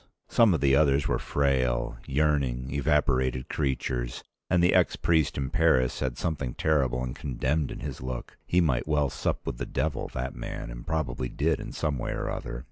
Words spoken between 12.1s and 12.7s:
or other.